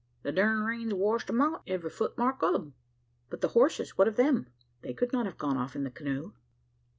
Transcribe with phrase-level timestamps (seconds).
[0.23, 2.73] The durned rain's washed 'em out every footmark o' 'em."
[3.29, 3.99] "But the horses?
[3.99, 4.47] what of them?
[4.81, 6.33] They could not have gone off in the canoe?"